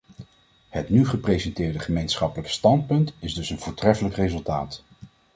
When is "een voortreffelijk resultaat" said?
3.49-4.83